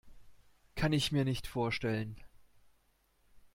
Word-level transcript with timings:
Kann 0.73 0.93
ich 0.93 1.11
mir 1.11 1.25
nicht 1.25 1.45
vorstellen. 1.45 2.17